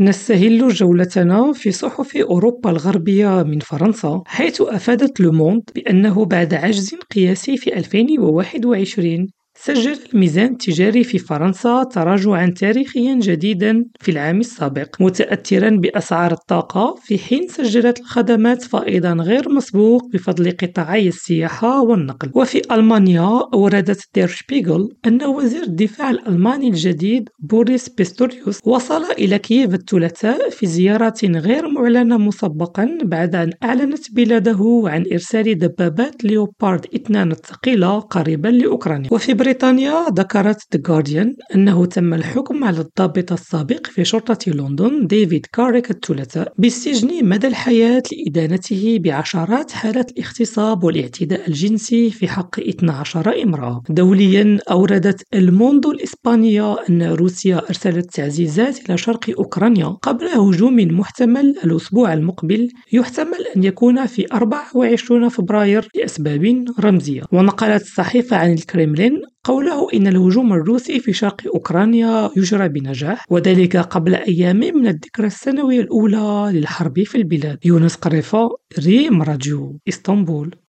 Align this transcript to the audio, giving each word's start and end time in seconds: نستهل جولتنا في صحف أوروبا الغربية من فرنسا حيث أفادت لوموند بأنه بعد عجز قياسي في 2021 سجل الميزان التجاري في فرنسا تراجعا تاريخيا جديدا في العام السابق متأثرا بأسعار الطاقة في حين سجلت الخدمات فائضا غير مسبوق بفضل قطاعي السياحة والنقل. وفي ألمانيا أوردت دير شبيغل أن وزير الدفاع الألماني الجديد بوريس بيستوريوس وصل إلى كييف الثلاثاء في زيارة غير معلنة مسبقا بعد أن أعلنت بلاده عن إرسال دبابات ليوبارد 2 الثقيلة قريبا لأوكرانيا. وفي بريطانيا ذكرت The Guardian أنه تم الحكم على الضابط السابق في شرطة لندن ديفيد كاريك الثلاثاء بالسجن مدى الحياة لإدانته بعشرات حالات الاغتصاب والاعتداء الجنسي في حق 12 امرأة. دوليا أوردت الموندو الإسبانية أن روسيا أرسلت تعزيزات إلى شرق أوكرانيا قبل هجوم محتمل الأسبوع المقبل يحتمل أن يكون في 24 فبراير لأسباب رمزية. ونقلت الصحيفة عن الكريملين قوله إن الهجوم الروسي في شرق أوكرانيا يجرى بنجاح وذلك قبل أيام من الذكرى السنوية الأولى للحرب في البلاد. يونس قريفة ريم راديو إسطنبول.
نستهل 0.00 0.68
جولتنا 0.68 1.52
في 1.52 1.72
صحف 1.72 2.16
أوروبا 2.16 2.70
الغربية 2.70 3.42
من 3.42 3.58
فرنسا 3.58 4.22
حيث 4.26 4.60
أفادت 4.60 5.20
لوموند 5.20 5.62
بأنه 5.74 6.24
بعد 6.24 6.54
عجز 6.54 6.94
قياسي 6.94 7.56
في 7.56 7.76
2021 7.76 9.26
سجل 9.56 9.98
الميزان 10.14 10.52
التجاري 10.52 11.04
في 11.04 11.18
فرنسا 11.18 11.82
تراجعا 11.82 12.54
تاريخيا 12.56 13.14
جديدا 13.14 13.84
في 14.00 14.10
العام 14.10 14.40
السابق 14.40 14.96
متأثرا 15.00 15.70
بأسعار 15.70 16.32
الطاقة 16.32 16.94
في 17.02 17.18
حين 17.18 17.48
سجلت 17.48 18.00
الخدمات 18.00 18.62
فائضا 18.62 19.12
غير 19.12 19.48
مسبوق 19.48 20.06
بفضل 20.12 20.50
قطاعي 20.50 21.08
السياحة 21.08 21.82
والنقل. 21.82 22.30
وفي 22.34 22.62
ألمانيا 22.70 23.40
أوردت 23.54 24.00
دير 24.14 24.26
شبيغل 24.26 24.88
أن 25.06 25.24
وزير 25.24 25.62
الدفاع 25.62 26.10
الألماني 26.10 26.68
الجديد 26.68 27.28
بوريس 27.38 27.88
بيستوريوس 27.88 28.60
وصل 28.64 29.04
إلى 29.18 29.38
كييف 29.38 29.74
الثلاثاء 29.74 30.50
في 30.50 30.66
زيارة 30.66 31.14
غير 31.24 31.68
معلنة 31.68 32.18
مسبقا 32.18 32.98
بعد 33.02 33.34
أن 33.34 33.50
أعلنت 33.64 34.12
بلاده 34.12 34.82
عن 34.84 35.04
إرسال 35.12 35.58
دبابات 35.58 36.24
ليوبارد 36.24 36.86
2 36.94 37.32
الثقيلة 37.32 37.98
قريبا 37.98 38.48
لأوكرانيا. 38.48 39.08
وفي 39.12 39.34
بريطانيا 39.44 40.06
ذكرت 40.10 40.60
The 40.76 40.80
Guardian 40.88 41.54
أنه 41.54 41.86
تم 41.86 42.14
الحكم 42.14 42.64
على 42.64 42.80
الضابط 42.80 43.32
السابق 43.32 43.86
في 43.86 44.04
شرطة 44.04 44.38
لندن 44.52 45.06
ديفيد 45.06 45.46
كاريك 45.46 45.90
الثلاثاء 45.90 46.52
بالسجن 46.58 47.28
مدى 47.28 47.46
الحياة 47.46 48.02
لإدانته 48.12 48.98
بعشرات 49.00 49.70
حالات 49.72 50.10
الاغتصاب 50.10 50.84
والاعتداء 50.84 51.48
الجنسي 51.48 52.10
في 52.10 52.28
حق 52.28 52.60
12 52.60 53.42
امرأة. 53.42 53.82
دوليا 53.88 54.58
أوردت 54.70 55.22
الموندو 55.34 55.92
الإسبانية 55.92 56.76
أن 56.90 57.02
روسيا 57.02 57.56
أرسلت 57.68 58.14
تعزيزات 58.14 58.78
إلى 58.88 58.98
شرق 58.98 59.30
أوكرانيا 59.38 59.86
قبل 59.86 60.26
هجوم 60.26 60.76
محتمل 60.76 61.54
الأسبوع 61.64 62.12
المقبل 62.12 62.68
يحتمل 62.92 63.44
أن 63.56 63.64
يكون 63.64 64.06
في 64.06 64.26
24 64.32 65.28
فبراير 65.28 65.88
لأسباب 65.94 66.64
رمزية. 66.80 67.22
ونقلت 67.32 67.82
الصحيفة 67.82 68.36
عن 68.36 68.52
الكريملين 68.52 69.33
قوله 69.44 69.88
إن 69.94 70.06
الهجوم 70.06 70.52
الروسي 70.52 71.00
في 71.00 71.12
شرق 71.12 71.40
أوكرانيا 71.54 72.30
يجرى 72.36 72.68
بنجاح 72.68 73.24
وذلك 73.30 73.76
قبل 73.76 74.14
أيام 74.14 74.56
من 74.56 74.86
الذكرى 74.86 75.26
السنوية 75.26 75.80
الأولى 75.80 76.50
للحرب 76.52 77.02
في 77.02 77.14
البلاد. 77.18 77.58
يونس 77.64 77.94
قريفة 77.94 78.48
ريم 78.86 79.22
راديو 79.22 79.78
إسطنبول. 79.88 80.54